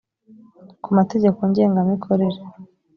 ku 0.83 0.89
mategeko 0.97 1.39
ngenga 1.49 1.79
mikorere 1.89 2.39